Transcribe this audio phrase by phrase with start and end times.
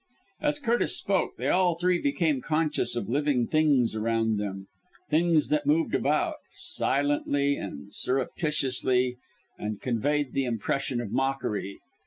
[0.41, 4.65] As Curtis spoke they all three became conscious of living things around them
[5.11, 9.17] things that moved about, silently and surreptitiously
[9.59, 11.77] and conveyed the impression of mockery.